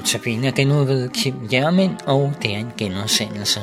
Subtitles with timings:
[0.00, 3.60] notabene den ved Kim Jermin, og det er en genudsendelse.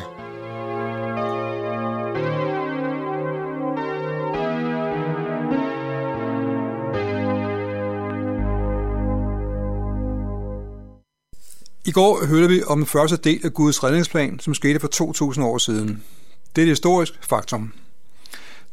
[11.86, 15.46] I går hørte vi om den første del af Guds redningsplan, som skete for 2000
[15.46, 16.04] år siden.
[16.56, 17.74] Det er et historisk faktum.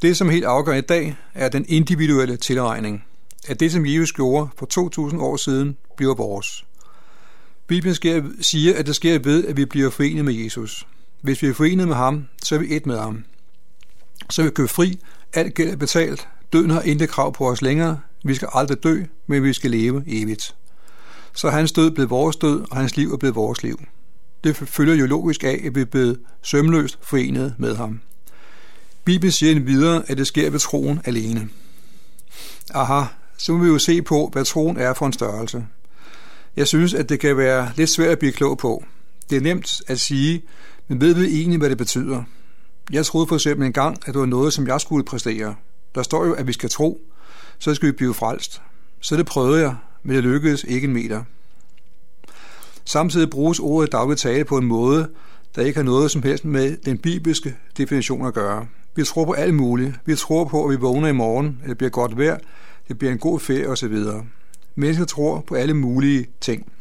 [0.03, 3.05] Det, som helt afgør i dag, er den individuelle tilregning.
[3.49, 6.65] At det, som Jesus gjorde for 2000 år siden, bliver vores.
[7.67, 7.97] Bibelen
[8.41, 10.87] siger, at det sker ved, at vi bliver forenet med Jesus.
[11.21, 13.25] Hvis vi er forenet med ham, så er vi et med ham.
[14.31, 14.99] Så er vi købt fri,
[15.33, 19.03] alt gæld er betalt, døden har intet krav på os længere, vi skal aldrig dø,
[19.27, 20.55] men vi skal leve evigt.
[21.35, 23.81] Så hans død blev vores død, og hans liv er blevet vores liv.
[24.45, 28.01] Det følger jo logisk af, at vi er blevet sømløst forenet med ham.
[29.05, 31.49] Bibelen siger videre, at det sker ved troen alene.
[32.75, 33.05] Aha,
[33.39, 35.67] så må vi jo se på, hvad troen er for en størrelse.
[36.57, 38.85] Jeg synes, at det kan være lidt svært at blive klog på.
[39.31, 40.43] Det er nemt at sige,
[40.89, 42.23] men ved vi egentlig, hvad det betyder?
[42.93, 45.55] Jeg troede for eksempel engang, at det var noget, som jeg skulle præstere.
[45.95, 47.01] Der står jo, at vi skal tro,
[47.59, 48.63] så skal vi blive frelst.
[49.01, 51.25] Så det prøvede jeg, men det lykkedes ikke en meter.
[52.85, 55.09] Samtidig bruges ordet dagligt tale på en måde,
[55.57, 58.67] der ikke har noget som helst med den bibelske definition at gøre.
[58.97, 59.95] Vi tror på alt muligt.
[60.05, 62.39] Vi tror på, at vi vågner i morgen, at det bliver godt vejr,
[62.89, 63.97] det bliver en god ferie osv.
[64.75, 66.73] Mennesker tror på alle mulige ting.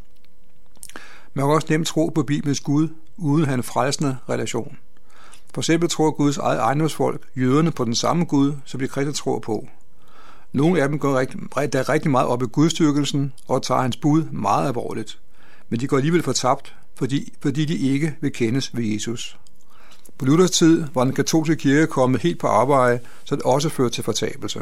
[1.34, 4.78] Man kan også nemt tro på Bibelens Gud, uden at have en frelsende relation.
[5.54, 9.40] For eksempel tror Guds eget ejendomsfolk, jøderne, på den samme Gud, som de kristne tror
[9.40, 9.68] på.
[10.52, 14.24] Nogle af dem går rigtig, der rigtig meget op i gudstyrkelsen og tager hans bud
[14.24, 15.20] meget alvorligt.
[15.70, 19.38] Men de går alligevel fortabt, fordi, fordi de ikke vil kendes ved Jesus.
[20.18, 23.96] På Luthers tid var den katolske kirke kommet helt på arbejde, så det også førte
[23.96, 24.60] til fortabelse.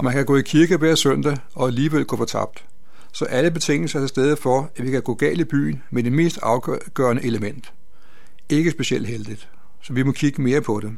[0.00, 2.64] Og man kan gå i kirke hver søndag og alligevel gå fortabt.
[3.12, 6.02] Så alle betingelser er til stede for, at vi kan gå galt i byen med
[6.02, 7.72] det mest afgørende element.
[8.48, 9.48] Ikke specielt heldigt,
[9.82, 10.92] så vi må kigge mere på det.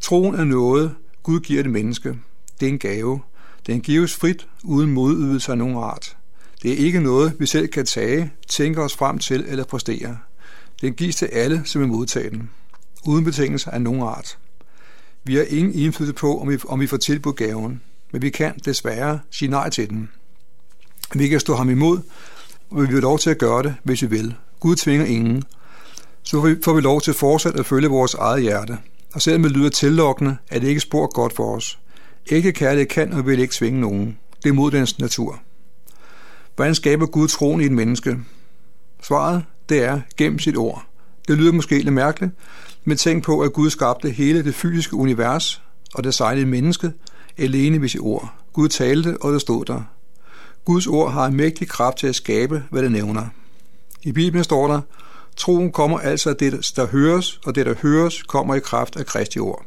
[0.00, 2.18] Troen er noget, Gud giver det menneske.
[2.60, 3.20] Det er en gave.
[3.66, 6.16] Den gives frit, uden modydelse af nogen art.
[6.62, 10.18] Det er ikke noget, vi selv kan tage, tænke os frem til eller præstere.
[10.80, 12.50] Den gives til alle, som vil modtage den,
[13.06, 14.38] uden betingelser af nogen art.
[15.24, 17.80] Vi har ingen indflydelse på, om vi, om vi får tilbudt gaven,
[18.12, 20.10] men vi kan desværre sige nej til den.
[21.14, 21.98] Vi kan stå ham imod,
[22.70, 24.34] og vi vil lov til at gøre det, hvis vi vil.
[24.60, 25.44] Gud tvinger ingen.
[26.22, 28.78] Så får vi lov til fortsat at følge vores eget hjerte.
[29.14, 31.78] Og selvom det lyder tillokkende, er det ikke spor godt for os.
[32.26, 34.18] Ikke kærlighed kan og vil ikke tvinge nogen.
[34.42, 35.40] Det er mod dens natur.
[36.56, 38.18] Hvordan skaber Gud troen i et menneske?
[39.02, 40.86] Svaret, det er gennem sit ord.
[41.28, 42.32] Det lyder måske lidt mærkeligt,
[42.84, 45.62] men tænk på, at Gud skabte hele det fysiske univers
[45.94, 46.92] og designede mennesket
[47.38, 48.32] alene ved sit ord.
[48.52, 49.82] Gud talte, og det stod der.
[50.64, 53.26] Guds ord har en mægtig kraft til at skabe, hvad det nævner.
[54.02, 54.80] I Bibelen står der,
[55.36, 59.06] troen kommer altså af det, der høres, og det, der høres, kommer i kraft af
[59.06, 59.64] Kristi ord.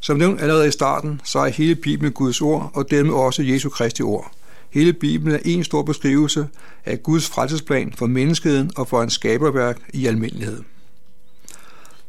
[0.00, 3.68] Som nævnt allerede i starten, så er hele Bibelen Guds ord, og dermed også Jesu
[3.68, 4.32] Kristi ord.
[4.70, 6.48] Hele Bibelen er en stor beskrivelse
[6.84, 10.62] af Guds frelsesplan for menneskeheden og for en skaberværk i almindelighed.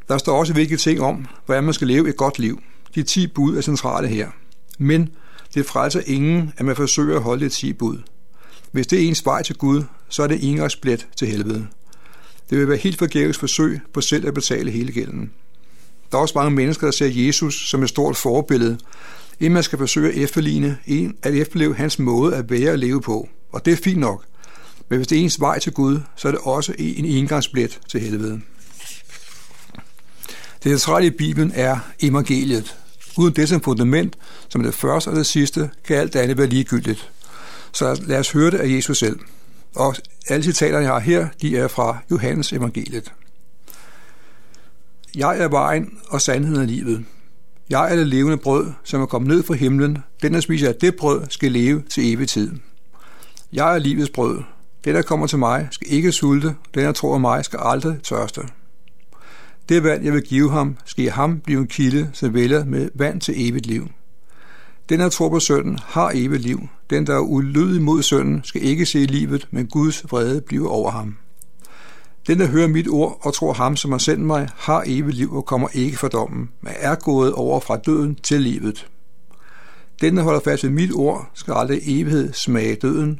[0.08, 2.62] Der står også vigtige ting om, hvordan man skal leve et godt liv.
[2.96, 4.30] De 10 bud er centrale her.
[4.80, 5.10] Men
[5.54, 7.98] det frelser ingen, at man forsøger at holde de 10 bud.
[8.72, 11.68] Hvis det er ens vej til Gud, så er det engangsblæt til helvede.
[12.50, 15.32] Det vil være helt forgæves forsøg på selv at betale hele gælden.
[16.12, 18.78] Der er også mange mennesker, der ser Jesus som et stort forbillede,
[19.40, 23.02] inden man skal forsøge at efterligne en, at efterleve hans måde at være og leve
[23.02, 23.30] på.
[23.52, 24.26] Og det er fint nok.
[24.90, 28.00] Men hvis det er ens vej til Gud, så er det også en engangsblæt til
[28.00, 28.42] helvede.
[30.64, 32.78] Det centrale i Bibelen er evangeliet.
[33.18, 34.18] Uden det som fundament,
[34.50, 37.12] som er det første og det sidste, kan alt andet være ligegyldigt.
[37.72, 39.20] Så lad os høre det af Jesus selv.
[39.76, 39.96] Og
[40.30, 43.14] alle citaterne, jeg har her, de er fra Johannes evangeliet.
[45.16, 47.06] Jeg er vejen og sandheden af livet.
[47.70, 49.98] Jeg er det levende brød, som er kommet ned fra himlen.
[50.22, 52.52] Den, der spiser af det brød, skal leve til evig tid.
[53.54, 54.42] Jeg er livets brød.
[54.86, 56.56] Den, der kommer til mig, skal ikke sulte.
[56.74, 58.42] Den, der tror mig, skal aldrig tørste.
[59.70, 62.90] Det vand, jeg vil give ham, skal i ham blive en kilde, som vælger med
[62.96, 63.90] vand til evigt liv.
[64.90, 66.68] Den, der tror på sønnen, har evigt liv.
[66.90, 70.92] Den, der er ulydig mod sønnen, skal ikke se livet, men Guds vrede bliver over
[70.92, 71.18] ham.
[72.28, 75.34] Den, der hører mit ord og tror ham, som har sendt mig, har evigt liv
[75.34, 78.88] og kommer ikke for dommen, men er gået over fra døden til livet.
[80.02, 83.20] Den, der holder fast ved mit ord, skal aldrig evighed smage døden.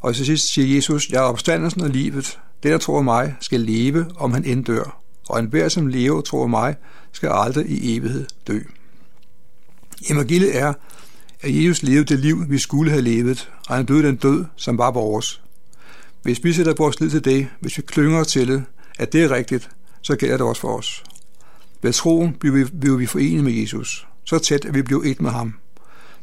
[0.00, 2.38] Og til sidst siger Jesus, jeg er opstandelsen og livet.
[2.62, 5.01] Den, der tror mig, skal leve, om han end dør.
[5.28, 6.76] Og enhver, som lever, tror mig,
[7.12, 8.60] skal aldrig i evighed dø.
[10.10, 10.72] Evangeliet er,
[11.40, 14.78] at Jesus levede det liv, vi skulle have levet, og han døde den død, som
[14.78, 15.42] var vores.
[16.22, 18.64] Hvis vi sætter vores lid til det, hvis vi klynger til det,
[18.98, 19.70] at det er rigtigt,
[20.02, 21.04] så gælder det også for os.
[21.82, 24.06] Ved troen bliver vi, bliver vi forenet med Jesus.
[24.24, 25.54] Så tæt, at vi bliver et med ham.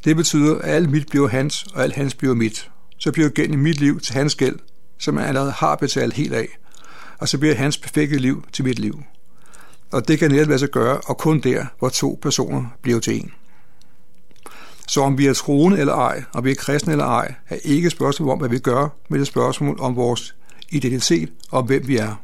[0.03, 2.71] Det betyder, at alt mit bliver hans, og alt hans bliver mit.
[2.97, 4.59] Så bliver gennem mit liv til hans gæld,
[4.97, 6.47] som han allerede har betalt helt af.
[7.19, 9.03] Og så bliver hans perfekte liv til mit liv.
[9.91, 13.15] Og det kan netop lade sig gøre, og kun der, hvor to personer bliver til
[13.15, 13.31] en.
[14.87, 17.85] Så om vi er troende eller ej, om vi er kristne eller ej, er ikke
[17.85, 20.35] et spørgsmål om, hvad vi gør, men et spørgsmål om vores
[20.69, 22.15] identitet og hvem vi er.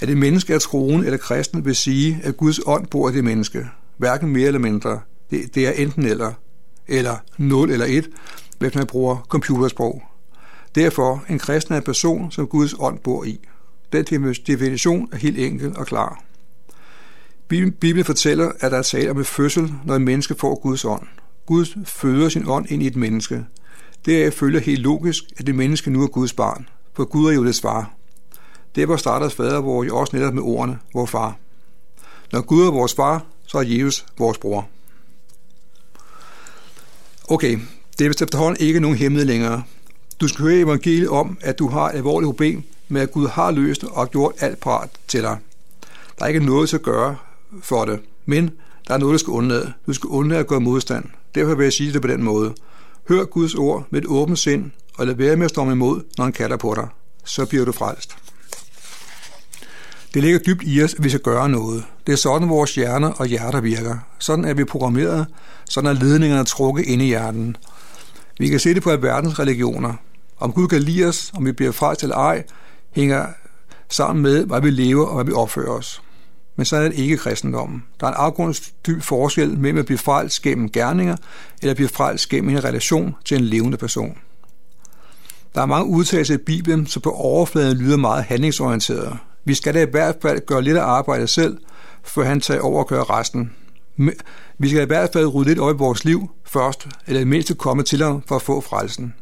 [0.00, 3.24] At et menneske er troende eller kristen vil sige, at Guds ånd bor i det
[3.24, 3.66] menneske.
[3.96, 5.00] Hverken mere eller mindre.
[5.30, 6.32] Det, det er enten eller,
[6.88, 8.08] eller 0 eller 1,
[8.58, 10.02] hvis man bruger computersprog.
[10.74, 13.40] Derfor en kristen er en person, som Guds ånd bor i.
[13.92, 14.04] Den
[14.46, 16.24] definition er helt enkel og klar.
[17.48, 21.06] Bibelen fortæller, at der er tale om en fødsel, når et menneske får Guds ånd.
[21.46, 23.44] Gud føder sin ånd ind i et menneske.
[24.06, 27.44] Deraf følger helt logisk, at det menneske nu er Guds barn, for Gud er jo
[27.44, 27.92] det svar.
[28.76, 31.36] Derfor starter fader hvor også netop med ordene, vor far.
[32.32, 34.68] Når Gud er vores far, så er Jesus vores bror.
[37.28, 37.58] Okay,
[37.98, 39.62] det er vist efterhånden ikke nogen hemmelighed længere.
[40.20, 43.50] Du skal høre evangeliet om, at du har et alvorligt problem men at Gud har
[43.50, 45.38] løst og gjort alt parat til dig.
[46.18, 47.16] Der er ikke noget at gøre
[47.62, 48.50] for det, men
[48.88, 49.72] der er noget, du skal undlade.
[49.86, 51.04] Du skal undlade at gøre modstand.
[51.34, 52.54] Derfor vil jeg sige det på den måde.
[53.08, 56.24] Hør Guds ord med et åbent sind, og lad være med at storme imod, når
[56.24, 56.88] han kalder på dig.
[57.24, 58.16] Så bliver du frelst.
[60.14, 61.84] Det ligger dybt i os, at vi skal gøre noget.
[62.06, 63.98] Det er sådan, vores hjerner og hjerter virker.
[64.18, 65.26] Sådan er vi programmeret.
[65.64, 67.56] Sådan er ledningerne trukket ind i hjernen.
[68.38, 69.94] Vi kan se det på alverdens religioner.
[70.38, 72.44] Om Gud kan lide os, om vi bliver frelst eller ej,
[72.92, 73.26] hænger
[73.90, 76.02] sammen med, hvad vi lever og hvad vi opfører os.
[76.56, 77.84] Men så er det ikke kristendommen.
[78.00, 81.16] Der er en afgrundsdyb forskel mellem at blive frelst gennem gerninger,
[81.60, 84.18] eller at blive frelst gennem en relation til en levende person.
[85.54, 89.18] Der er mange udtalelser i Bibelen, som på overfladen lyder meget handlingsorienteret.
[89.44, 91.58] Vi skal da i hvert fald gøre lidt af arbejdet selv,
[92.04, 93.52] før han tager over og gør resten.
[94.58, 97.54] Vi skal i hvert fald rydde lidt op i vores liv først, eller i mindste
[97.54, 99.14] komme til ham for at få frelsen.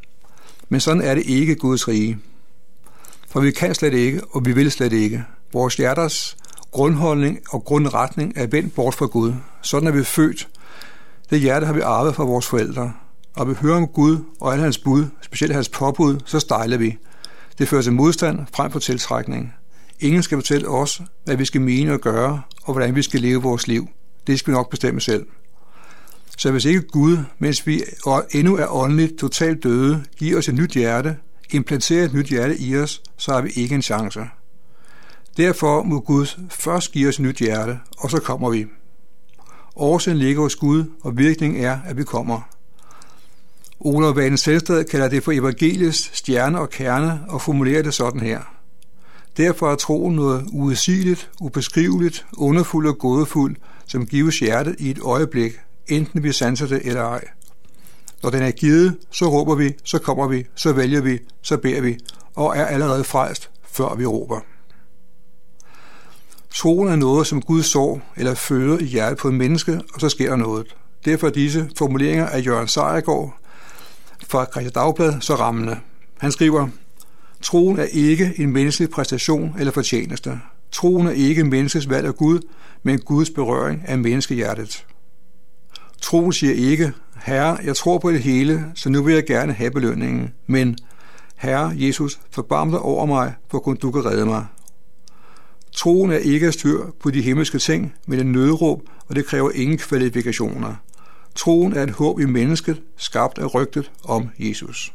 [0.68, 2.18] Men sådan er det ikke Guds rige.
[3.38, 5.25] For vi kan slet ikke, og vi vil slet ikke.
[5.52, 6.37] Vores hjerters
[6.70, 9.32] grundholdning og grundretning er vendt bort fra Gud.
[9.62, 10.49] Sådan er vi født.
[11.31, 12.93] Det hjerte har vi arvet fra vores forældre.
[13.37, 16.96] Og vi hører om Gud og alle hans bud, specielt hans påbud, så stejler vi.
[17.58, 19.55] Det fører til modstand frem for tiltrækning.
[20.00, 23.43] Ingen skal fortælle os, hvad vi skal mene og gøre, og hvordan vi skal leve
[23.43, 23.88] vores liv.
[24.26, 25.26] Det skal vi nok bestemme selv.
[26.38, 27.82] Så hvis ikke Gud, mens vi
[28.31, 31.17] endnu er åndeligt totalt døde, giver os et nyt hjerte,
[31.50, 34.20] implanterer et nyt hjerte i os, så har vi ikke en chance.
[35.36, 38.66] Derfor må Gud først give os et nyt hjerte, og så kommer vi.
[39.76, 42.40] Årsagen ligger hos Gud, og virkningen er, at vi kommer.
[43.80, 48.40] Olof Vaden Selvstad kalder det for evangeliets stjerne og kerne og formulerer det sådan her.
[49.36, 55.52] Derfor er troen noget uudsigeligt, ubeskriveligt, underfuld og gådefuldt, som gives hjertet i et øjeblik,
[55.86, 57.24] enten vi sanser det eller ej.
[58.22, 61.80] Når den er givet, så råber vi, så kommer vi, så vælger vi, så beder
[61.80, 61.98] vi,
[62.34, 64.40] og er allerede frelst, før vi råber.
[66.54, 70.08] Troen er noget, som Gud sår eller føder i hjertet på et menneske, og så
[70.08, 70.66] sker der noget.
[71.04, 73.34] Derfor er disse formuleringer af Jørgen Sejergaard
[74.28, 75.78] fra Christian Dagblad så rammende.
[76.18, 76.68] Han skriver,
[77.42, 80.40] Troen er ikke en menneskelig præstation eller fortjeneste.
[80.72, 82.40] Troen er ikke menneskets valg af Gud,
[82.82, 84.87] men Guds berøring af menneskehjertet.
[86.02, 89.70] Troen siger ikke, Herre, jeg tror på det hele, så nu vil jeg gerne have
[89.70, 90.76] belønningen, men
[91.37, 94.46] Herre Jesus, forbarm dig over mig, for kun du kan redde mig.
[95.72, 99.50] Troen er ikke at styr på de himmelske ting, men en nødråb, og det kræver
[99.54, 100.75] ingen kvalifikationer.
[101.34, 104.92] Troen er et håb i mennesket, skabt af rygtet om Jesus.